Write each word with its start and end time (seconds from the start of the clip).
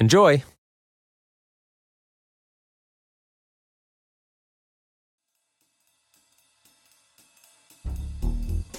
Enjoy! 0.00 0.44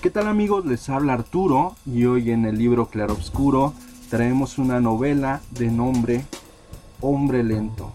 ¿Qué 0.01 0.09
tal 0.09 0.27
amigos? 0.27 0.65
Les 0.65 0.87
habla 0.87 1.11
Arturo 1.15 1.75
y 1.85 2.05
hoy 2.05 2.31
en 2.31 2.45
el 2.45 2.57
libro 2.57 2.87
Claroscuro 2.87 3.73
traemos 4.09 4.57
una 4.59 4.79
novela 4.79 5.41
de 5.51 5.67
nombre 5.67 6.23
Hombre 7.01 7.43
Lento, 7.43 7.91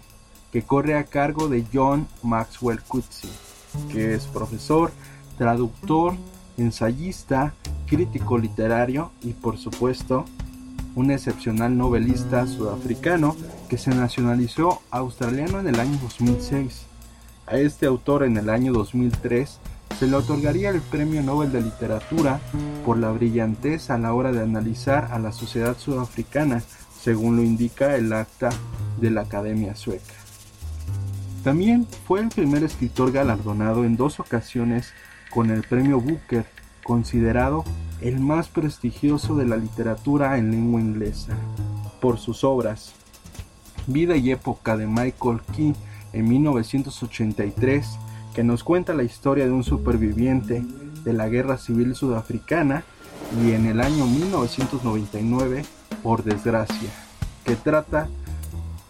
que 0.52 0.60
corre 0.60 0.98
a 0.98 1.04
cargo 1.04 1.48
de 1.48 1.64
John 1.72 2.06
Maxwell 2.22 2.82
Coetzee, 2.82 3.30
que 3.90 4.12
es 4.12 4.26
profesor, 4.26 4.92
traductor, 5.38 6.14
ensayista, 6.58 7.54
crítico 7.86 8.36
literario 8.36 9.12
y 9.22 9.32
por 9.32 9.56
supuesto 9.56 10.26
un 10.94 11.10
excepcional 11.10 11.76
novelista 11.76 12.46
sudafricano 12.46 13.36
que 13.68 13.78
se 13.78 13.90
nacionalizó 13.90 14.82
australiano 14.90 15.60
en 15.60 15.68
el 15.68 15.80
año 15.80 15.98
2006. 16.02 16.86
A 17.46 17.56
este 17.56 17.86
autor 17.86 18.24
en 18.24 18.36
el 18.36 18.48
año 18.48 18.72
2003 18.72 19.58
se 19.98 20.06
le 20.06 20.16
otorgaría 20.16 20.70
el 20.70 20.80
Premio 20.80 21.22
Nobel 21.22 21.52
de 21.52 21.60
Literatura 21.60 22.40
por 22.84 22.98
la 22.98 23.10
brillantez 23.10 23.90
a 23.90 23.98
la 23.98 24.12
hora 24.12 24.32
de 24.32 24.42
analizar 24.42 25.08
a 25.12 25.18
la 25.18 25.32
sociedad 25.32 25.76
sudafricana, 25.76 26.62
según 26.98 27.36
lo 27.36 27.42
indica 27.42 27.96
el 27.96 28.12
acta 28.12 28.50
de 29.00 29.10
la 29.10 29.22
Academia 29.22 29.76
Sueca. 29.76 30.14
También 31.44 31.86
fue 32.06 32.20
el 32.20 32.28
primer 32.28 32.64
escritor 32.64 33.12
galardonado 33.12 33.84
en 33.84 33.96
dos 33.96 34.18
ocasiones 34.18 34.92
con 35.30 35.50
el 35.50 35.62
Premio 35.62 36.00
Booker, 36.00 36.46
considerado 36.82 37.64
el 38.04 38.20
más 38.20 38.48
prestigioso 38.48 39.34
de 39.34 39.46
la 39.46 39.56
literatura 39.56 40.36
en 40.36 40.50
lengua 40.50 40.78
inglesa, 40.78 41.38
por 42.02 42.18
sus 42.18 42.44
obras. 42.44 42.92
Vida 43.86 44.14
y 44.14 44.30
época 44.30 44.76
de 44.76 44.86
Michael 44.86 45.40
Key 45.56 45.74
en 46.12 46.28
1983 46.28 47.98
que 48.34 48.44
nos 48.44 48.62
cuenta 48.62 48.92
la 48.92 49.04
historia 49.04 49.46
de 49.46 49.52
un 49.52 49.64
superviviente 49.64 50.62
de 51.02 51.12
la 51.14 51.30
Guerra 51.30 51.56
Civil 51.56 51.94
Sudafricana 51.94 52.84
y 53.42 53.52
en 53.52 53.64
el 53.64 53.80
año 53.80 54.06
1999, 54.06 55.64
por 56.02 56.24
desgracia, 56.24 56.90
que 57.46 57.56
trata 57.56 58.08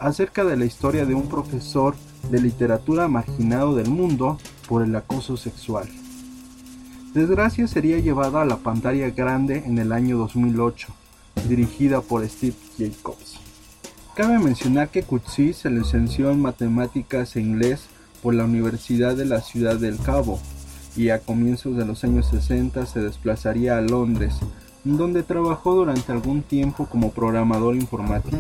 acerca 0.00 0.44
de 0.44 0.56
la 0.56 0.65
historia 0.65 1.06
de 1.06 1.15
un 1.15 1.28
profesor 1.28 1.94
de 2.33 2.41
literatura 2.41 3.06
marginado 3.06 3.77
del 3.77 3.91
mundo 3.91 4.39
por 4.69 4.83
el 4.83 4.97
acoso 4.97 5.37
sexual. 5.37 5.89
Desgracia 7.15 7.69
sería 7.69 8.01
llevada 8.01 8.43
a 8.43 8.45
la 8.45 8.57
pantalla 8.57 9.09
grande 9.11 9.63
en 9.65 9.79
el 9.79 9.93
año 9.93 10.19
2008, 10.19 10.89
dirigida 11.49 12.01
por 12.01 12.29
Steve 12.29 12.57
Jacobs. 12.77 13.39
Cabe 14.17 14.41
mencionar 14.41 14.89
que 14.89 15.05
Coetzee 15.05 15.53
se 15.53 15.71
licenció 15.71 16.33
en 16.33 16.43
matemáticas 16.43 17.37
e 17.37 17.41
inglés 17.41 17.83
por 18.21 18.35
la 18.35 18.43
Universidad 18.43 19.15
de 19.15 19.27
la 19.27 19.43
Ciudad 19.43 19.77
del 19.77 19.97
Cabo 20.01 20.41
y 20.97 21.11
a 21.11 21.21
comienzos 21.21 21.77
de 21.77 21.85
los 21.85 22.03
años 22.03 22.27
60 22.31 22.85
se 22.85 23.01
desplazaría 23.01 23.79
a 23.79 23.81
Londres, 23.81 24.35
donde 24.83 25.23
trabajó 25.23 25.73
durante 25.73 26.11
algún 26.11 26.43
tiempo 26.43 26.87
como 26.87 27.13
programador 27.13 27.77
informático, 27.77 28.37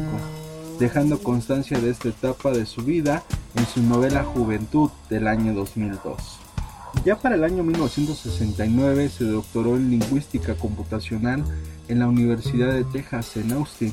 dejando 0.80 1.20
constancia 1.20 1.78
de 1.78 1.90
esta 1.90 2.08
etapa 2.08 2.50
de 2.50 2.66
su 2.66 2.82
vida 2.82 3.22
en 3.54 3.66
su 3.66 3.84
novela 3.84 4.24
Juventud 4.24 4.90
del 5.08 5.28
año 5.28 5.54
2002. 5.54 6.43
Ya 7.02 7.16
para 7.16 7.34
el 7.34 7.44
año 7.44 7.62
1969 7.62 9.08
se 9.10 9.24
doctoró 9.24 9.76
en 9.76 9.90
lingüística 9.90 10.54
computacional 10.54 11.44
en 11.88 11.98
la 11.98 12.08
Universidad 12.08 12.72
de 12.72 12.84
Texas 12.84 13.36
en 13.36 13.52
Austin 13.52 13.92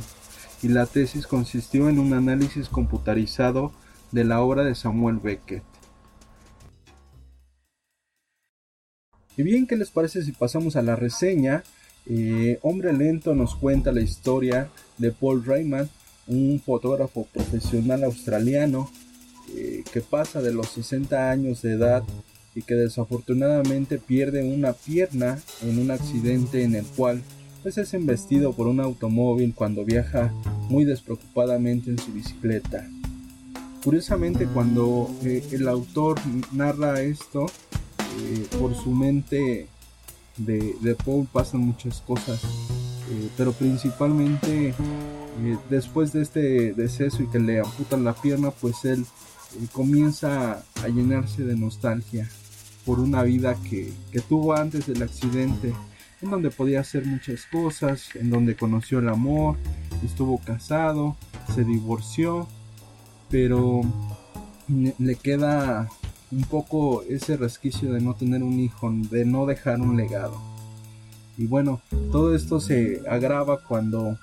y 0.63 0.69
la 0.69 0.85
tesis 0.85 1.28
consistió 1.28 1.89
en 1.89 2.00
un 2.00 2.13
análisis 2.13 2.69
computarizado 2.69 3.72
de 4.12 4.23
la 4.23 4.41
obra 4.41 4.63
de 4.63 4.75
Samuel 4.75 5.17
Beckett. 5.17 5.63
Y 9.38 9.44
bien, 9.44 9.66
¿qué 9.66 9.75
les 9.75 9.89
parece 9.89 10.23
si 10.23 10.31
pasamos 10.33 10.75
a 10.75 10.81
la 10.81 10.95
reseña? 10.95 11.63
Eh, 12.06 12.59
Hombre 12.62 12.94
Lento 12.94 13.33
nos 13.33 13.56
cuenta 13.56 13.91
la 13.91 14.01
historia 14.01 14.69
de 14.97 15.12
Paul 15.12 15.44
Raymond, 15.45 15.89
un 16.28 16.62
fotógrafo 16.63 17.25
profesional 17.33 18.03
australiano 18.03 18.89
eh, 19.56 19.83
que 19.91 20.01
pasa 20.01 20.41
de 20.41 20.53
los 20.53 20.69
60 20.69 21.29
años 21.29 21.62
de 21.62 21.73
edad 21.73 22.03
y 22.56 22.63
que 22.63 22.75
desafortunadamente 22.75 23.97
pierde 23.97 24.44
una 24.44 24.73
pierna 24.73 25.39
en 25.62 25.79
un 25.79 25.91
accidente 25.91 26.63
en 26.63 26.75
el 26.75 26.85
cual 26.85 27.22
pues 27.63 27.78
es 27.78 27.94
embestido 27.94 28.53
por 28.53 28.67
un 28.67 28.79
automóvil 28.79 29.53
cuando 29.53 29.85
viaja 29.85 30.34
muy 30.69 30.84
despreocupadamente 30.84 31.91
en 31.91 32.00
su 32.00 32.12
bicicleta. 32.12 32.88
Curiosamente 33.84 34.47
cuando 34.47 35.09
eh, 35.23 35.44
el 35.51 35.67
autor 35.67 36.19
narra 36.51 37.01
esto, 37.01 37.45
eh, 38.19 38.47
por 38.59 38.75
su 38.75 38.91
mente 38.91 39.68
de, 40.38 40.95
Paul 41.06 41.28
pasan 41.31 41.62
muchas 41.62 42.01
cosas, 42.01 42.44
eh, 42.44 43.29
pero 43.38 43.53
principalmente 43.53 44.73
después 45.69 46.13
de 46.13 46.22
este 46.22 46.73
deceso 46.73 47.23
y 47.23 47.28
que 47.28 47.39
le 47.39 47.59
amputan 47.59 48.03
la 48.03 48.13
pierna, 48.13 48.51
pues 48.51 48.85
él 48.85 49.06
comienza 49.72 50.63
a 50.83 50.88
llenarse 50.88 51.44
de 51.44 51.56
nostalgia 51.56 52.29
por 52.86 53.00
una 53.00 53.24
vida 53.24 53.56
que, 53.69 53.94
que 54.12 54.19
tuvo 54.19 54.53
antes 54.53 54.88
del 54.88 55.03
accidente, 55.03 55.74
en 56.22 56.30
donde 56.30 56.52
podía 56.52 56.81
hacer 56.81 57.06
muchas 57.06 57.46
cosas, 57.46 58.16
en 58.16 58.30
donde 58.30 58.56
conoció 58.56 59.00
el 59.00 59.09
amor, 59.09 59.58
estuvo 60.03 60.38
casado, 60.40 61.16
se 61.53 61.64
divorció, 61.64 62.47
pero 63.30 63.81
le 64.68 65.16
queda 65.16 65.90
un 66.31 66.44
poco 66.44 67.03
ese 67.03 67.38
resquicio 67.38 67.94
de 67.94 68.02
no 68.02 68.14
tener 68.14 68.44
un 68.44 68.59
hijo, 68.59 68.92
de 69.09 69.25
no 69.25 69.46
dejar 69.46 69.81
un 69.81 69.98
legado. 69.98 70.40
Y 71.38 71.46
bueno, 71.46 71.81
todo 72.12 72.36
esto 72.36 72.59
se 72.59 73.02
agrava 73.09 73.59
cuando 73.59 74.18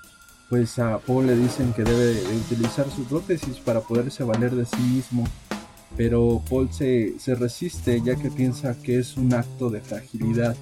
pues 0.49 0.79
a 0.79 0.97
Paul 0.97 1.27
le 1.27 1.35
dicen 1.35 1.73
que 1.73 1.83
debe 1.83 2.05
de 2.05 2.37
utilizar 2.37 2.89
su 2.89 3.03
prótesis 3.03 3.57
para 3.57 3.81
poderse 3.81 4.23
valer 4.23 4.55
de 4.55 4.65
sí 4.65 4.81
mismo. 4.81 5.25
Pero 5.97 6.41
Paul 6.49 6.71
se, 6.71 7.19
se 7.19 7.35
resiste 7.35 8.01
ya 8.01 8.15
que 8.15 8.29
piensa 8.29 8.75
que 8.81 8.99
es 8.99 9.17
un 9.17 9.33
acto 9.33 9.69
de 9.69 9.81
fragilidad. 9.81 10.55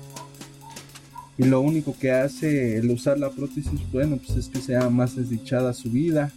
Y 1.37 1.43
lo 1.43 1.61
único 1.61 1.95
que 1.97 2.11
hace 2.11 2.77
el 2.77 2.89
usar 2.89 3.19
la 3.19 3.29
prótesis, 3.29 3.79
bueno, 3.91 4.17
pues 4.17 4.37
es 4.37 4.47
que 4.47 4.59
sea 4.59 4.89
más 4.89 5.15
desdichada 5.15 5.73
su 5.73 5.91
vida. 5.91 6.31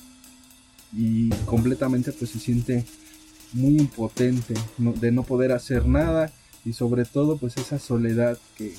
Y 0.93 1.31
completamente 1.47 2.13
pues 2.13 2.31
se 2.31 2.41
siente 2.41 2.85
muy 3.53 3.79
impotente 3.79 4.55
de 4.79 5.13
no 5.13 5.23
poder 5.23 5.53
hacer 5.53 5.87
nada 5.87 6.33
y 6.65 6.73
sobre 6.73 7.05
todo 7.05 7.37
pues 7.37 7.57
esa 7.57 7.79
soledad 7.79 8.39
que 8.57 8.75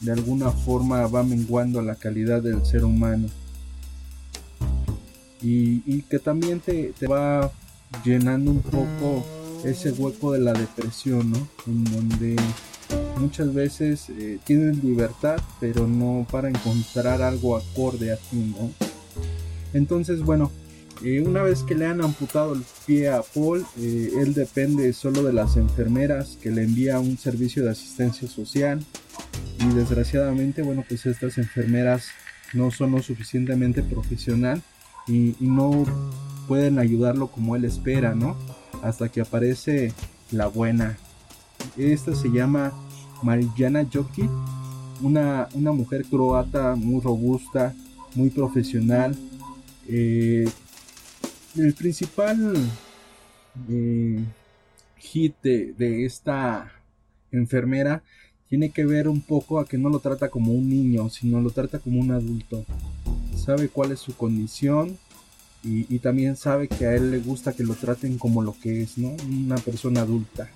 de 0.00 0.12
alguna 0.12 0.50
forma 0.50 1.06
va 1.06 1.22
menguando 1.22 1.80
la 1.82 1.94
calidad 1.94 2.42
del 2.42 2.64
ser 2.64 2.84
humano 2.84 3.28
y, 5.40 6.02
que 6.02 6.18
también 6.18 6.60
te, 6.60 6.92
va 7.06 7.50
llenando 8.04 8.50
un 8.50 8.62
poco 8.62 9.24
ese 9.64 9.92
hueco 9.92 10.32
de 10.32 10.40
la 10.40 10.52
depresión, 10.52 11.30
¿no? 11.30 11.48
En 11.66 11.84
donde 11.84 12.36
muchas 13.18 13.52
veces 13.54 14.08
eh, 14.10 14.38
tienes 14.44 14.82
libertad, 14.82 15.40
pero 15.60 15.86
no 15.86 16.26
para 16.30 16.48
encontrar 16.48 17.22
algo 17.22 17.56
acorde 17.56 18.12
a 18.12 18.16
ti, 18.16 18.54
¿no? 18.58 18.70
Entonces, 19.72 20.22
bueno, 20.22 20.50
Eh, 21.04 21.20
una 21.20 21.42
vez 21.42 21.64
que 21.64 21.74
le 21.74 21.86
han 21.86 22.00
amputado 22.00 22.54
el 22.54 22.62
pie 22.86 23.08
a 23.08 23.22
Paul, 23.22 23.66
eh, 23.80 24.12
él 24.20 24.34
depende 24.34 24.92
solo 24.92 25.24
de 25.24 25.32
las 25.32 25.56
enfermeras 25.56 26.38
que 26.40 26.52
le 26.52 26.62
envía 26.62 27.00
un 27.00 27.18
servicio 27.18 27.64
de 27.64 27.70
asistencia 27.70 28.28
social 28.28 28.78
y 29.58 29.66
desgraciadamente, 29.74 30.62
bueno, 30.62 30.84
pues 30.88 31.04
estas 31.06 31.38
enfermeras 31.38 32.06
no 32.52 32.70
son 32.70 32.92
lo 32.92 33.02
suficientemente 33.02 33.82
profesional 33.82 34.62
y, 35.08 35.34
no 35.40 35.84
pueden 36.48 36.78
ayudarlo 36.78 37.28
como 37.28 37.56
él 37.56 37.64
espera, 37.64 38.14
¿no? 38.14 38.36
Hasta 38.82 39.08
que 39.08 39.20
aparece 39.20 39.92
la 40.30 40.46
buena. 40.46 40.98
Esta 41.76 42.14
se 42.14 42.28
llama 42.28 42.72
Marijana 43.22 43.86
Joki, 43.92 44.28
una, 45.00 45.48
una 45.54 45.72
mujer 45.72 46.04
croata 46.04 46.74
muy 46.74 47.00
robusta, 47.00 47.74
muy 48.14 48.30
profesional. 48.30 49.16
Eh, 49.88 50.48
el 51.56 51.74
principal 51.74 52.56
eh, 53.68 54.24
hit 54.96 55.34
de, 55.42 56.04
esta 56.04 56.72
enfermera 57.30 58.02
tiene 58.48 58.70
que 58.70 58.84
ver 58.84 59.08
un 59.08 59.20
poco 59.20 59.58
a 59.58 59.66
que 59.66 59.78
no 59.78 59.88
lo 59.88 59.98
trata 59.98 60.28
como 60.28 60.52
un 60.52 60.68
niño, 60.68 61.08
sino 61.08 61.40
lo 61.40 61.50
trata 61.50 61.78
como 61.78 62.00
un 62.00 62.10
adulto. 62.10 62.64
Sabe 63.34 63.68
cuál 63.68 63.92
es 63.92 64.00
su 64.00 64.14
condición 64.16 64.98
y, 65.64 65.98
también 66.00 66.36
sabe 66.36 66.66
que 66.66 66.86
a 66.86 66.94
él 66.94 67.12
le 67.12 67.20
gusta 67.20 67.52
que 67.52 67.62
lo 67.62 67.74
traten 67.74 68.18
como 68.18 68.42
lo 68.42 68.56
que 68.60 68.82
es, 68.82 68.98
¿no? 68.98 69.14
Una 69.28 69.56
persona 69.56 70.00
adulta. 70.00 70.50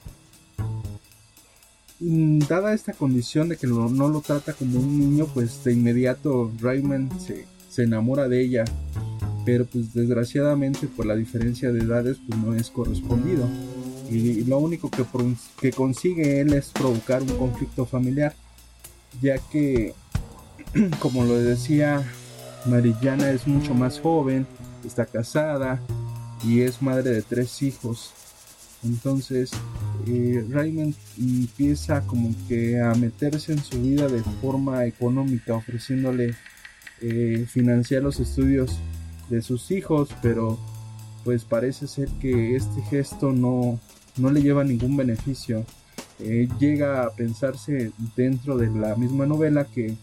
dada 2.01 2.75
esta 2.75 2.93
condición 2.93 3.49
de 3.49 3.57
que 3.57 3.67
no 3.67 4.09
lo 4.09 4.21
trata 4.21 4.53
como 4.53 4.81
un 4.81 4.99
niño, 4.99 5.27
pues 5.33 5.63
de 5.63 5.73
inmediato 5.73 6.51
Raymond 6.61 7.21
se, 7.21 7.47
se 7.71 7.85
enamora 7.85 8.29
de 8.29 8.41
ella 8.43 8.65
pero 9.47 9.65
pues 9.65 9.95
desgraciadamente 9.95 10.89
por 10.89 11.07
la 11.07 11.15
diferencia 11.15 11.71
de 11.73 11.79
edades 11.81 12.19
pues 12.27 12.39
no 12.39 12.55
es 12.55 12.69
correspondido 12.69 13.49
y, 14.11 14.45
lo 14.45 14.59
único 14.59 14.91
que, 14.91 15.05
que 15.61 15.73
consigue 15.73 16.41
él 16.41 16.53
es 16.53 16.71
provocar 16.71 17.23
un 17.23 17.37
conflicto 17.39 17.87
familiar 17.87 18.35
ya 19.23 19.39
que 19.39 19.95
como 20.99 21.25
lo 21.25 21.39
decía 21.39 22.03
Marillana 22.67 23.31
es 23.31 23.47
mucho 23.47 23.73
más 23.73 24.01
joven 24.01 24.47
está 24.87 25.07
casada 25.07 25.81
y 26.45 26.61
es 26.63 26.83
madre 26.83 27.11
de 27.11 27.23
tres 27.23 27.63
hijos 27.63 28.13
entonces 28.85 29.51
eh, 30.07 30.45
Raymond 30.49 30.95
empieza 31.19 32.03
como 32.07 32.35
que 32.49 32.81
a 32.81 32.95
meterse 32.95 33.53
en 33.53 33.63
su 33.63 33.81
vida 33.81 34.07
de 34.09 34.23
forma 34.41 34.85
económica 34.85 35.55
ofreciéndole 35.55 36.35
eh, 37.01 37.47
financiar 37.49 38.03
los 38.03 38.21
estudios 38.21 38.79
de 39.29 39.43
sus 39.43 39.71
hijos, 39.71 40.09
pero 40.23 40.59
pues 41.25 41.45
parece 41.45 41.89
ser 41.89 42.09
que 42.21 42.55
este 42.55 42.81
gesto 42.83 43.33
no, 43.33 43.81
no 44.17 44.31
le 44.31 44.41
lleva 44.41 44.65
ningún 44.65 44.97
beneficio. 44.97 45.65
Eh, 46.21 46.49
llega 46.59 47.03
a 47.03 47.11
pensarse 47.11 47.91
dentro 48.17 48.57
de 48.57 48.69
la 48.69 48.95
misma 48.97 49.27
novela 49.27 49.65
que 49.67 49.95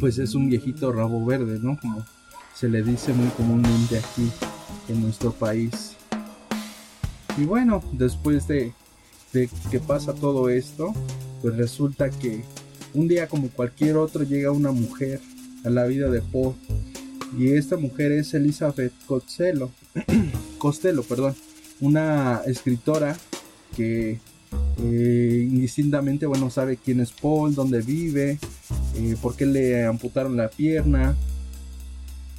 pues 0.00 0.18
es 0.18 0.34
un 0.34 0.48
viejito 0.48 0.92
rabo 0.92 1.24
verde, 1.26 1.58
¿no? 1.60 1.78
Como 1.80 2.04
se 2.58 2.68
le 2.70 2.82
dice 2.82 3.12
muy 3.12 3.28
comúnmente 3.28 3.98
aquí 3.98 4.30
en 4.88 5.02
nuestro 5.02 5.30
país. 5.30 5.94
Y 7.36 7.44
bueno, 7.44 7.82
después 7.92 8.48
de, 8.48 8.72
de 9.34 9.50
que 9.70 9.78
pasa 9.78 10.14
todo 10.14 10.48
esto, 10.48 10.94
pues 11.42 11.54
resulta 11.56 12.08
que 12.08 12.44
un 12.94 13.08
día 13.08 13.28
como 13.28 13.50
cualquier 13.50 13.98
otro 13.98 14.22
llega 14.22 14.50
una 14.52 14.72
mujer 14.72 15.20
a 15.64 15.70
la 15.70 15.84
vida 15.84 16.08
de 16.08 16.22
Poe 16.22 16.54
y 17.36 17.48
esta 17.50 17.76
mujer 17.76 18.12
es 18.12 18.32
Elizabeth 18.32 18.92
Costello, 19.06 19.70
Costello, 20.58 21.02
perdón, 21.02 21.34
una 21.80 22.40
escritora 22.46 23.18
que 23.76 24.18
eh, 24.78 25.48
indistintamente, 25.50 26.24
bueno, 26.24 26.48
sabe 26.48 26.78
quién 26.82 27.00
es 27.00 27.12
Paul, 27.12 27.54
dónde 27.54 27.82
vive, 27.82 28.38
eh, 28.94 29.16
por 29.20 29.36
qué 29.36 29.44
le 29.44 29.84
amputaron 29.84 30.38
la 30.38 30.48
pierna 30.48 31.14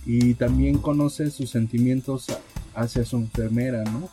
y 0.08 0.36
también 0.36 0.78
conoce 0.78 1.30
sus 1.30 1.50
sentimientos 1.50 2.28
hacia 2.74 3.04
su 3.04 3.18
enfermera, 3.18 3.84
¿no? 3.84 4.10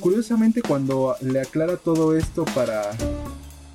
Curiosamente 0.00 0.62
cuando 0.62 1.14
le 1.20 1.42
aclara 1.42 1.76
todo 1.76 2.16
esto 2.16 2.46
para, 2.46 2.90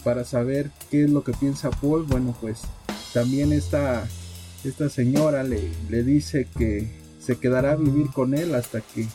para 0.03 0.25
saber 0.25 0.71
qué 0.89 1.03
es 1.03 1.09
lo 1.11 1.23
que 1.23 1.33
piensa 1.33 1.69
Paul, 1.69 2.03
bueno, 2.03 2.35
pues 2.41 2.61
también 3.13 3.53
esta 3.53 4.07
esta 4.63 4.89
señora 4.89 5.43
le, 5.43 5.71
le 5.89 6.03
dice 6.03 6.47
que 6.57 6.89
se 7.19 7.37
quedará 7.37 7.73
a 7.73 7.75
vivir 7.75 8.09
con 8.09 8.33
él 8.33 8.55
hasta 8.55 8.81
que 8.81 9.07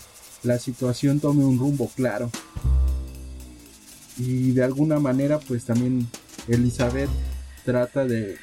la 0.43 0.59
situación 0.59 1.21
tome 1.21 1.45
un 1.45 1.59
rumbo 1.59 1.91
claro. 1.95 2.31
Y 4.17 4.53
de 4.53 4.63
alguna 4.63 5.01
manera 5.01 5.41
pues 5.41 5.65
también 5.65 6.07
Elizabeth 6.47 7.11
trata 7.65 8.07
de, 8.07 8.37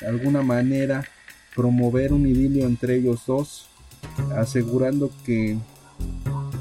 de 0.00 0.06
alguna 0.06 0.42
manera 0.42 1.04
promover 1.56 2.12
un 2.12 2.26
idilio 2.26 2.66
entre 2.66 2.96
ellos 2.96 3.22
dos, 3.26 3.66
asegurando 4.36 5.10
que 5.24 5.56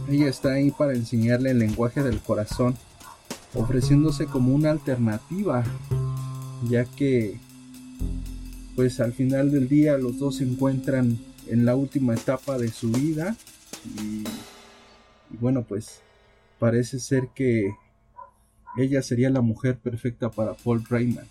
ella 0.10 0.28
está 0.28 0.54
ahí 0.54 0.72
para 0.72 0.94
enseñarle 0.94 1.52
el 1.52 1.60
lenguaje 1.60 2.02
del 2.02 2.20
corazón, 2.22 2.76
ofreciéndose 3.54 4.26
como 4.26 4.56
una 4.56 4.72
alternativa, 4.72 5.66
ya 6.70 6.86
que 6.86 7.38
pues 8.78 9.00
al 9.02 9.14
final 9.14 9.52
del 9.52 9.68
día 9.68 9.98
los 9.98 10.18
dos 10.18 10.38
se 10.38 10.46
encuentran 10.46 11.20
en 11.48 11.66
la 11.66 11.76
última 11.76 12.14
etapa 12.14 12.58
de 12.58 12.70
su 12.70 12.92
vida 12.92 13.36
y, 14.02 14.24
bueno 15.40 15.64
pues 15.64 16.02
parece 16.60 17.00
ser 17.00 17.30
que 17.36 17.74
ella 18.78 19.02
sería 19.02 19.30
la 19.30 19.42
mujer 19.42 19.78
perfecta 19.78 20.30
para 20.30 20.54
Paul 20.54 20.84
Raymond. 20.90 21.28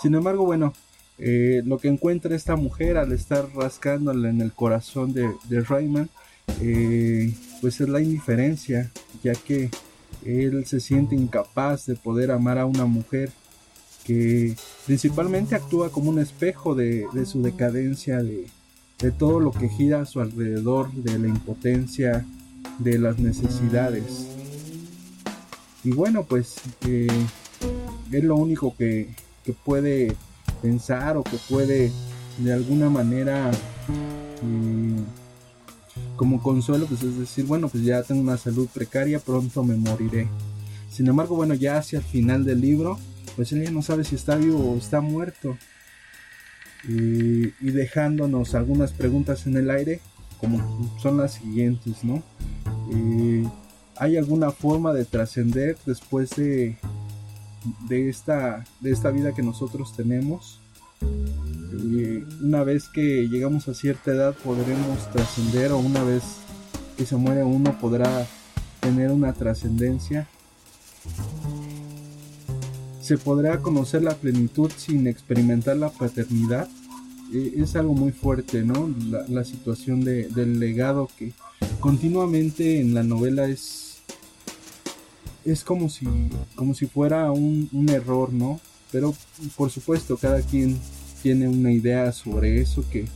Sin 0.00 0.14
embargo, 0.14 0.44
bueno, 0.44 0.72
eh, 1.18 1.62
lo 1.64 1.78
que 1.78 1.88
encuentra 1.88 2.34
esta 2.34 2.56
mujer 2.56 2.96
al 2.96 3.12
estar 3.12 3.48
rascándole 3.54 4.28
en 4.28 4.40
el 4.40 4.52
corazón 4.52 5.12
de, 5.12 5.60
Raymond, 5.60 6.08
eh, 6.60 7.34
pues 7.60 7.80
es 7.80 7.88
la 7.88 8.00
indiferencia, 8.00 8.90
ya 9.22 9.34
que 9.34 9.70
él 10.24 10.64
se 10.66 10.80
siente 10.80 11.14
incapaz 11.14 11.86
de 11.86 11.96
poder 11.96 12.30
amar 12.30 12.58
a 12.58 12.66
una 12.66 12.86
mujer 12.86 13.30
que 14.04 14.56
principalmente 14.86 15.54
actúa 15.54 15.90
como 15.90 16.10
un 16.10 16.18
espejo 16.18 16.74
de, 16.74 17.06
su 17.24 17.42
decadencia, 17.42 18.22
de, 18.22 18.48
todo 19.18 19.40
lo 19.40 19.50
que 19.50 19.68
gira 19.68 20.02
a 20.02 20.06
su 20.06 20.20
alrededor, 20.20 20.92
de 20.92 21.18
la 21.18 21.28
impotencia, 21.28 22.24
de 22.78 22.98
las 22.98 23.18
necesidades. 23.18 24.28
Y 25.84 25.90
bueno, 25.90 26.24
pues 26.24 26.56
eh, 26.86 27.08
es 28.12 28.24
lo 28.24 28.36
único 28.36 28.74
que, 28.76 29.08
puede 29.64 30.14
pensar 30.62 31.16
o 31.16 31.24
que 31.24 31.36
puede 31.50 31.92
de 32.38 32.52
alguna 32.52 32.88
manera 32.88 33.50
eh, 33.50 34.96
como 36.16 36.42
consuelo, 36.42 36.86
pues 36.86 37.02
es 37.02 37.18
decir, 37.18 37.44
bueno, 37.44 37.68
pues 37.68 37.84
ya 37.84 38.02
tengo 38.02 38.20
una 38.20 38.36
salud 38.36 38.68
precaria, 38.72 39.18
pronto 39.18 39.64
me 39.64 39.76
moriré. 39.76 40.28
Sin 40.90 41.08
embargo, 41.08 41.36
bueno, 41.36 41.54
ya 41.54 41.78
hacia 41.78 41.98
el 41.98 42.04
final 42.04 42.44
del 42.44 42.60
libro, 42.60 42.98
pues 43.34 43.52
él 43.52 43.64
ya 43.64 43.70
no 43.70 43.82
sabe 43.82 44.04
si 44.04 44.14
está 44.14 44.36
vivo 44.36 44.72
o 44.72 44.76
está 44.76 45.00
muerto. 45.00 45.56
Y, 46.88 47.50
dejándonos 47.60 48.54
algunas 48.54 48.92
preguntas 48.92 49.46
en 49.46 49.56
el 49.56 49.70
aire, 49.70 50.00
como 50.40 50.90
son 51.00 51.16
las 51.16 51.34
siguientes, 51.34 52.02
¿no? 52.02 52.22
Eh, 52.92 53.44
¿Hay 53.96 54.16
alguna 54.16 54.50
forma 54.50 54.92
de 54.92 55.04
trascender 55.04 55.76
después 55.86 56.30
de, 56.30 56.76
de, 57.88 58.08
esta, 58.08 58.64
de 58.80 58.90
esta 58.92 59.10
vida 59.10 59.34
que 59.34 59.42
nosotros 59.42 59.94
tenemos? 59.96 60.60
Eh, 61.02 62.24
una 62.40 62.64
vez 62.64 62.88
que 62.88 63.28
llegamos 63.28 63.68
a 63.68 63.74
cierta 63.74 64.12
edad 64.12 64.34
podremos 64.44 65.10
trascender 65.10 65.72
o 65.72 65.78
una 65.78 66.04
vez 66.04 66.22
que 66.96 67.06
se 67.06 67.16
muere 67.16 67.42
uno 67.42 67.76
podrá 67.78 68.26
tener 68.80 69.10
una 69.10 69.32
trascendencia 69.32 70.28
¿Se 73.00 73.18
podrá 73.18 73.58
conocer 73.58 74.02
la 74.02 74.14
plenitud 74.14 74.70
sin 74.76 75.08
experimentar 75.08 75.76
la 75.76 75.90
paternidad? 75.90 76.68
E, 77.32 77.54
es 77.60 77.74
algo 77.74 77.94
muy 77.94 78.12
fuerte, 78.12 78.62
¿no? 78.62 78.94
La, 79.28 79.44
situación 79.44 80.04
del 80.04 80.60
legado 80.60 81.08
que 81.18 81.32
continuamente 81.80 82.80
en 82.80 82.94
la 82.94 83.02
novela 83.02 83.46
es 83.46 83.91
es 85.44 85.64
como 85.64 85.88
si 85.88 86.06
como 86.54 86.74
si 86.74 86.86
fuera 86.86 87.30
un, 87.30 87.68
un, 87.72 87.88
error 87.88 88.32
no 88.32 88.60
pero 88.90 89.14
por 89.56 89.70
supuesto 89.70 90.16
cada 90.16 90.42
quien 90.42 90.78
tiene 91.22 91.48
una 91.48 91.72
idea 91.72 92.12
sobre 92.12 92.60
eso 92.60 92.84
que 92.90 93.06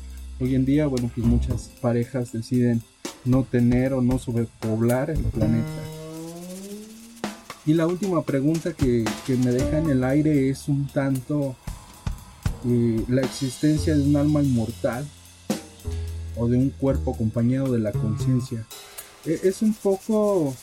hoy 0.41 0.55
en 0.55 0.65
día 0.65 0.87
bueno 0.87 1.11
pues 1.15 1.27
muchas 1.27 1.71
parejas 1.81 2.33
deciden 2.33 2.83
no 3.25 3.43
tener 3.45 3.93
o 3.93 4.01
no 4.01 4.19
sobrepoblar 4.19 5.11
el 5.11 5.23
planeta 5.23 5.97
y 7.67 7.75
la 7.75 7.87
última 7.89 8.23
pregunta 8.23 8.73
que, 8.73 9.05
me 9.29 9.51
deja 9.51 9.79
en 9.79 9.91
el 9.91 10.05
aire 10.05 10.49
es 10.49 10.69
un 10.69 10.87
tanto 10.87 11.57
eh, 12.65 13.05
la 13.09 13.23
existencia 13.23 13.97
de 13.97 14.03
un 14.03 14.15
alma 14.17 14.41
inmortal. 14.41 15.05
o 16.39 16.47
de 16.47 16.57
un 16.59 16.69
cuerpo 16.69 17.15
acompañado 17.15 17.73
de 17.73 17.79
la 17.79 17.93
conciencia. 17.93 18.67
E, 19.25 19.41
es 19.45 19.63
un 19.63 19.73
poco 19.73 20.55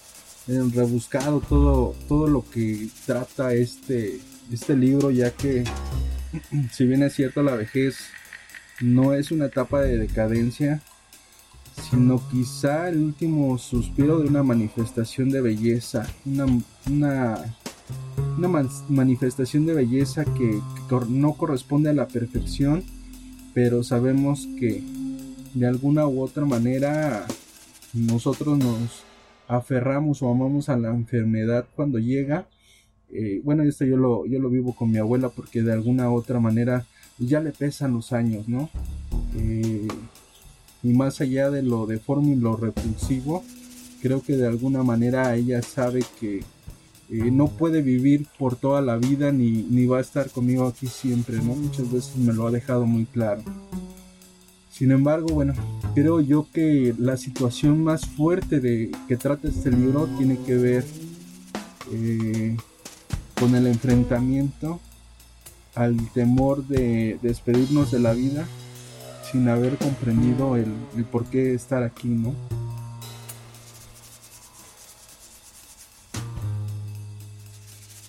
rebuscado 0.48 1.40
todo, 1.42 1.96
todo 2.08 2.28
lo 2.28 2.44
que 2.50 2.90
trata 3.06 3.54
este, 3.54 4.20
este 4.52 4.76
libro, 4.76 5.12
ya 5.12 5.32
que 5.32 5.64
si 6.72 6.86
bien 6.86 7.04
es 7.04 7.14
cierto 7.14 7.44
la 7.44 7.56
vejez 7.56 7.98
no 8.82 9.14
es 9.14 9.32
una 9.32 9.46
etapa 9.46 9.82
de 9.82 9.98
decadencia, 9.98 10.82
sino 11.90 12.22
quizá 12.30 12.90
el 12.90 12.98
último 13.02 13.58
suspiro 13.58 14.20
de 14.20 14.28
una 14.28 14.44
manifestación 14.44 15.30
de 15.30 15.42
belleza, 15.42 16.08
una, 16.26 16.46
una, 16.90 17.56
manifestación 18.90 19.66
de 19.66 19.74
belleza 19.74 20.26
que, 20.26 20.60
no 21.10 21.34
corresponde 21.34 21.90
a 21.90 21.94
la 21.94 22.08
perfección, 22.08 22.84
pero 23.54 23.84
sabemos 23.84 24.48
que 24.60 24.84
de 25.54 25.68
alguna 25.68 26.08
u 26.08 26.22
otra 26.22 26.46
manera 26.46 27.26
nosotros 27.94 28.58
nos 28.58 29.04
aferramos 29.58 30.22
o 30.22 30.30
amamos 30.30 30.70
a 30.70 30.78
la 30.78 30.90
enfermedad 30.90 31.66
cuando 31.76 32.00
llega. 32.00 32.48
Eh, 33.12 33.42
bueno, 33.44 33.64
esto 33.64 33.86
yo 33.86 33.98
lo, 33.98 34.26
yo 34.26 34.40
lo 34.40 34.50
vivo 34.50 34.74
con 34.74 34.92
mi 34.92 34.98
abuela 34.98 35.30
porque 35.30 35.62
de 35.62 35.74
alguna 35.74 36.10
u 36.10 36.16
otra 36.16 36.40
manera 36.40 36.86
ya 37.20 37.40
le 37.40 37.52
pesan 37.52 37.94
los 37.94 38.12
años, 38.12 38.48
¿no? 38.48 38.70
Eh, 39.38 39.88
y 40.82 40.94
más 40.94 41.22
allá 41.22 41.52
de 41.52 41.62
lo 41.62 41.86
deforme 41.86 42.32
y 42.32 42.36
lo 42.36 42.58
repulsivo, 42.58 43.44
creo 44.02 44.22
que 44.22 44.36
de 44.36 44.48
alguna 44.48 44.84
manera 44.84 45.36
ella 45.36 45.62
sabe 45.62 46.04
que 46.20 46.40
eh, 47.10 47.32
no 47.32 47.48
puede 47.48 47.82
vivir 47.82 48.26
por 48.40 48.56
toda 48.56 48.82
la 48.82 48.98
vida 48.98 49.32
ni, 49.32 49.64
ni, 49.70 49.86
va 49.86 50.00
a 50.00 50.02
estar 50.02 50.30
conmigo 50.30 50.68
aquí 50.68 50.88
siempre, 50.88 51.38
¿no? 51.38 51.54
Muchas 51.56 51.92
veces 51.92 52.18
me 52.18 52.34
lo 52.34 52.48
ha 52.48 52.52
dejado 52.52 52.86
muy 52.86 53.06
claro. 53.06 53.44
Sin 54.72 54.92
embargo, 54.92 55.28
bueno, 55.28 55.54
creo 55.94 56.22
yo 56.22 56.48
que 56.52 56.96
la 56.98 57.18
situación 57.18 57.84
más 57.84 58.06
fuerte 58.06 58.60
de 58.60 58.92
que 59.08 59.18
trata 59.18 59.48
este 59.48 59.70
libro 59.72 60.08
tiene 60.18 60.40
que 60.40 60.56
ver 60.56 60.86
eh, 61.92 62.58
con 63.40 63.56
el 63.56 63.68
enfrentamiento 63.68 64.80
al 65.76 65.98
temor 66.12 66.66
de 66.68 67.20
despedirnos 67.22 67.92
de 67.92 68.00
la 68.00 68.14
vida 68.14 68.48
sin 69.32 69.48
haber 69.50 69.78
comprendido 69.78 70.56
el, 70.56 70.72
por 71.12 71.26
qué 71.26 71.54
estar 71.54 71.84
aquí, 71.84 72.08
¿no? 72.08 72.36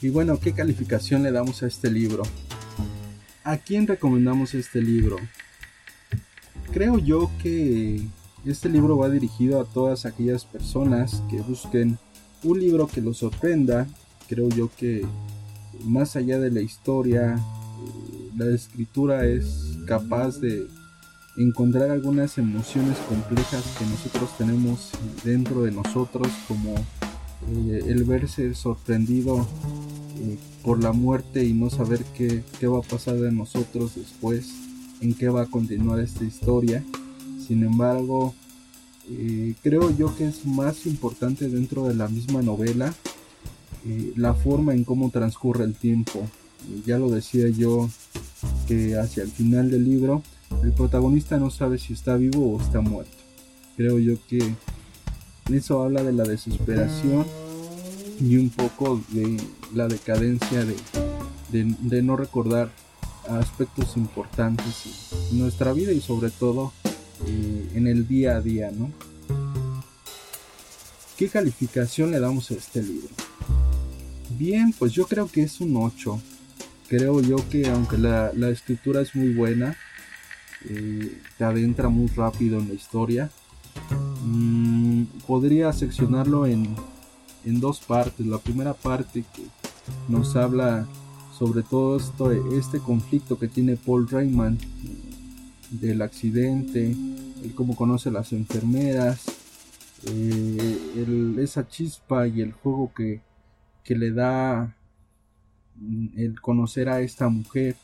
Y 0.02 0.10
bueno, 0.10 0.38
¿qué 0.38 0.52
calificación 0.52 1.22
le 1.22 1.32
damos 1.32 1.62
a 1.62 1.66
este 1.66 1.90
libro? 1.90 2.24
¿A 3.42 3.56
quién 3.56 3.86
recomendamos 3.86 4.52
este 4.52 4.82
libro? 4.82 5.16
Creo 6.74 6.98
yo 6.98 7.30
que 7.40 8.00
este 8.44 8.68
libro 8.68 8.98
va 8.98 9.08
dirigido 9.08 9.60
a 9.60 9.64
todas 9.64 10.06
aquellas 10.06 10.44
personas 10.44 11.22
que 11.30 11.40
busquen 11.40 11.98
un 12.42 12.58
libro 12.58 12.88
que 12.88 13.00
los 13.00 13.18
sorprenda. 13.18 13.86
Creo 14.28 14.48
yo 14.48 14.68
que 14.76 15.06
más 15.84 16.16
allá 16.16 16.40
de 16.40 16.50
la 16.50 16.62
historia, 16.62 17.36
eh, 17.36 18.30
la 18.36 18.46
escritura 18.46 19.24
es 19.24 19.78
capaz 19.86 20.40
de 20.40 20.66
encontrar 21.36 21.90
algunas 21.90 22.38
emociones 22.38 22.98
complejas 23.08 23.62
que 23.78 23.86
nosotros 23.86 24.36
tenemos 24.36 24.90
dentro 25.22 25.62
de 25.62 25.70
nosotros, 25.70 26.26
como 26.48 26.74
eh, 26.74 27.84
el 27.86 28.02
verse 28.02 28.52
sorprendido 28.56 29.46
eh, 30.18 30.38
por 30.64 30.82
la 30.82 30.90
muerte 30.90 31.44
y 31.44 31.52
no 31.52 31.70
saber 31.70 32.04
qué, 32.16 32.42
qué, 32.58 32.66
va 32.66 32.78
a 32.78 32.82
pasar 32.82 33.14
de 33.14 33.30
nosotros 33.30 33.94
después, 33.94 34.63
en 35.00 35.14
qué 35.14 35.28
va 35.28 35.42
a 35.42 35.46
continuar 35.46 36.00
esta 36.00 36.24
historia. 36.24 36.84
Sin 37.46 37.62
embargo, 37.62 38.34
eh, 39.10 39.54
creo 39.62 39.90
yo 39.96 40.14
que 40.16 40.26
es 40.26 40.46
más 40.46 40.86
importante 40.86 41.48
dentro 41.48 41.86
de 41.86 41.94
la 41.94 42.08
misma 42.08 42.42
novela 42.42 42.94
la 44.16 44.32
forma 44.32 44.72
en 44.72 44.84
cómo 44.84 45.10
transcurre 45.10 45.64
el 45.64 45.74
tiempo. 45.74 46.26
ya 46.86 46.98
lo 46.98 47.10
decía 47.10 47.48
yo 47.48 47.90
que 48.66 48.96
hacia 48.96 49.22
el 49.22 49.30
final 49.30 49.70
del 49.70 49.84
libro 49.84 50.22
el 50.62 50.72
protagonista 50.72 51.38
no 51.38 51.50
sabe 51.50 51.78
si 51.78 51.92
está 51.92 52.16
vivo 52.16 52.54
o 52.54 52.60
está 52.60 52.80
muerto. 52.80 53.16
Creo 53.76 53.98
yo 53.98 54.14
que 54.28 54.54
eso 55.52 55.82
habla 55.82 56.02
de 56.02 56.12
la 56.12 56.24
desesperación 56.24 57.26
y 58.20 58.36
un 58.36 58.50
poco 58.50 59.02
de 59.10 59.36
la 59.74 59.88
decadencia 59.88 60.64
de, 61.50 62.02
no 62.02 62.16
recordar 62.16 62.70
aspectos 63.28 63.96
importantes 63.96 65.10
en 65.30 65.38
nuestra 65.38 65.72
vida 65.72 65.92
y 65.92 66.00
sobre 66.00 66.30
todo 66.30 66.72
eh, 67.26 67.70
en 67.74 67.86
el 67.86 68.06
día 68.06 68.36
a 68.36 68.40
día, 68.40 68.70
¿no? 68.70 68.90
¿Qué 71.16 71.28
calificación 71.28 72.10
le 72.10 72.18
damos 72.18 72.50
a 72.50 72.54
este 72.54 72.82
libro? 72.82 73.08
Bien, 74.30 74.74
pues 74.76 74.92
yo 74.92 75.06
creo 75.06 75.28
que 75.28 75.42
es 75.42 75.60
un 75.60 75.76
8. 75.76 76.20
Creo 76.88 77.20
yo 77.20 77.36
que 77.48 77.68
aunque 77.68 77.98
la, 77.98 78.32
la 78.34 78.48
escritura 78.48 79.00
es 79.00 79.14
muy 79.14 79.32
buena, 79.32 79.76
eh, 80.68 81.20
te 81.38 81.44
adentra 81.44 81.88
muy 81.88 82.08
rápido 82.08 82.58
en 82.58 82.68
la 82.68 82.74
historia. 82.74 83.30
Mm, 84.24 85.04
podría 85.26 85.72
seccionarlo 85.72 86.46
en, 86.46 86.74
en, 87.44 87.60
dos 87.60 87.80
partes. 87.80 88.26
La 88.26 88.38
primera 88.38 88.74
parte 88.74 89.24
que 89.34 89.42
nos 90.08 90.34
habla 90.36 90.86
sobre 91.38 91.62
todo 91.62 91.96
esto, 91.96 92.30
este 92.30 92.78
conflicto 92.78 93.38
que 93.38 93.48
tiene 93.48 93.76
Paul 93.76 94.08
Raymond 94.08 94.60
del 95.70 96.02
accidente, 96.02 96.94
el 97.42 97.54
cómo 97.54 97.74
conoce 97.74 98.08
a 98.08 98.12
las 98.12 98.32
enfermeras, 98.32 99.24
eh, 100.06 101.36
esa 101.38 101.66
chispa 101.66 102.28
y 102.28 102.40
el 102.40 102.52
juego 102.52 102.92
que, 102.94 103.20
que 103.82 103.96
le 103.96 104.12
da 104.12 104.74
mm, 105.76 106.06
el 106.16 106.40
conocer 106.40 106.88
a 106.88 107.00
esta 107.00 107.28
mujer, 107.28 107.76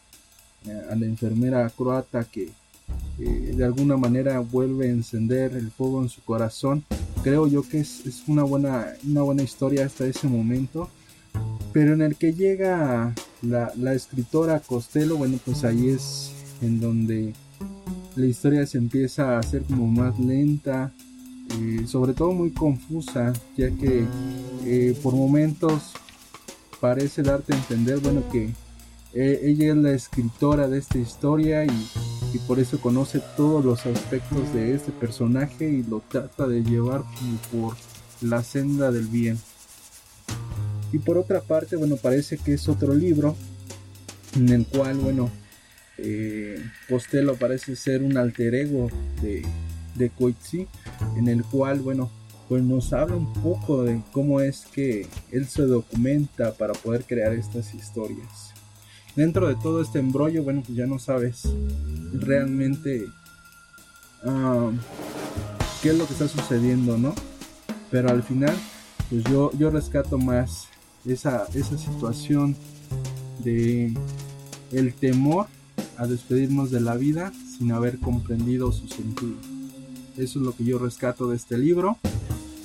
eh, 0.66 0.82
a 0.90 0.94
la 0.94 1.06
enfermera 1.06 1.68
croata 1.70 2.24
que, 2.24 2.50
de 3.18 3.64
alguna 3.64 3.96
manera 3.96 4.40
vuelve 4.40 4.88
a 4.88 4.90
encender 4.90 5.54
el 5.54 5.70
fuego 5.70 6.02
en 6.02 6.08
su 6.08 6.22
corazón. 6.22 6.84
Creo 7.22 7.46
yo 7.46 7.62
que 7.62 7.80
es, 7.80 8.24
una, 8.26 8.42
buena, 8.44 8.94
una 9.06 9.22
buena 9.22 9.42
historia 9.42 9.84
hasta 9.86 10.06
ese 10.06 10.26
momento. 10.26 10.88
Pero 11.72 11.92
en 11.92 12.02
el 12.02 12.16
que 12.16 12.32
llega 12.32 13.14
la, 13.42 13.94
escritora 13.94 14.60
Costello, 14.60 15.16
bueno, 15.16 15.38
pues 15.44 15.64
ahí 15.64 15.88
es 15.88 16.32
en 16.62 16.80
donde 16.80 17.32
la 18.16 18.26
historia 18.26 18.66
se 18.66 18.78
empieza 18.78 19.36
a 19.36 19.38
hacer 19.38 19.62
como 19.64 19.86
más 19.86 20.18
lenta, 20.18 20.92
eh, 21.58 21.86
sobre 21.86 22.12
todo 22.14 22.32
muy 22.32 22.50
confusa, 22.50 23.32
ya 23.56 23.70
que 23.70 24.04
eh, 24.64 24.98
por 25.02 25.14
momentos 25.14 25.92
parece 26.80 27.22
darte 27.22 27.54
a 27.54 27.56
entender, 27.56 27.98
bueno, 27.98 28.22
que 28.30 28.50
eh, 29.14 29.40
ella 29.42 29.70
es 29.70 29.76
la 29.76 29.92
escritora 29.92 30.68
de 30.68 30.78
esta 30.78 30.98
historia 30.98 31.64
y 31.64 31.88
y 32.32 32.38
por 32.38 32.60
eso 32.60 32.80
conoce 32.80 33.20
todos 33.36 33.64
los 33.64 33.86
aspectos 33.86 34.52
de 34.54 34.74
este 34.74 34.92
personaje 34.92 35.68
y 35.68 35.82
lo 35.82 36.00
trata 36.08 36.46
de 36.46 36.62
llevar 36.62 37.02
por 37.50 37.74
la 38.20 38.42
senda 38.42 38.92
del 38.92 39.06
bien. 39.06 39.38
Y 40.92 40.98
por 40.98 41.18
otra 41.18 41.40
parte, 41.40 41.76
bueno, 41.76 41.96
parece 41.96 42.38
que 42.38 42.54
es 42.54 42.68
otro 42.68 42.94
libro 42.94 43.36
en 44.36 44.48
el 44.48 44.66
cual, 44.66 44.96
bueno, 44.96 45.30
eh, 45.98 46.62
Costello 46.88 47.36
parece 47.36 47.76
ser 47.76 48.02
un 48.02 48.16
alter 48.16 48.54
ego 48.54 48.88
de, 49.22 49.44
de 49.94 50.10
Coetzee, 50.10 50.66
en 51.16 51.28
el 51.28 51.44
cual, 51.44 51.80
bueno, 51.80 52.10
pues 52.48 52.62
nos 52.62 52.92
habla 52.92 53.16
un 53.16 53.32
poco 53.34 53.84
de 53.84 54.00
cómo 54.12 54.40
es 54.40 54.66
que 54.72 55.06
él 55.30 55.46
se 55.46 55.62
documenta 55.62 56.52
para 56.54 56.72
poder 56.72 57.04
crear 57.04 57.32
estas 57.32 57.74
historias 57.74 58.50
dentro 59.16 59.48
de 59.48 59.56
todo 59.56 59.82
este 59.82 59.98
embrollo, 59.98 60.42
bueno, 60.42 60.62
pues 60.64 60.76
ya 60.76 60.86
no 60.86 60.98
sabes 60.98 61.42
realmente 62.12 63.06
ah, 64.24 64.70
qué 65.82 65.90
es 65.90 65.98
lo 65.98 66.06
que 66.06 66.12
está 66.12 66.28
sucediendo, 66.28 66.96
¿no? 66.96 67.14
Pero 67.90 68.10
al 68.10 68.22
final, 68.22 68.54
pues 69.08 69.24
yo, 69.24 69.50
yo 69.58 69.70
rescato 69.70 70.18
más 70.18 70.68
esa, 71.06 71.46
esa 71.54 71.78
situación 71.78 72.56
de 73.42 73.94
el 74.72 74.94
temor 74.94 75.46
a 75.96 76.06
despedirnos 76.06 76.70
de 76.70 76.80
la 76.80 76.96
vida 76.96 77.32
sin 77.58 77.72
haber 77.72 77.98
comprendido 77.98 78.72
su 78.72 78.88
sentido. 78.88 79.36
Eso 80.16 80.38
es 80.38 80.44
lo 80.44 80.52
que 80.54 80.64
yo 80.64 80.78
rescato 80.78 81.28
de 81.28 81.36
este 81.36 81.58
libro. 81.58 81.98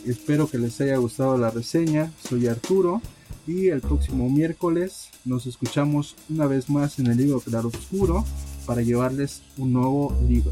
Espero 0.05 0.47
que 0.47 0.57
les 0.57 0.79
haya 0.81 0.97
gustado 0.97 1.37
la 1.37 1.49
reseña. 1.49 2.11
Soy 2.21 2.47
Arturo 2.47 3.01
y 3.47 3.67
el 3.67 3.81
próximo 3.81 4.29
miércoles 4.29 5.09
nos 5.23 5.45
escuchamos 5.45 6.15
una 6.29 6.47
vez 6.47 6.69
más 6.69 6.99
en 6.99 7.07
el 7.07 7.17
libro 7.17 7.39
Claro 7.39 7.69
Oscuro 7.69 8.23
para 8.65 8.81
llevarles 8.81 9.41
un 9.57 9.73
nuevo 9.73 10.15
libro. 10.27 10.51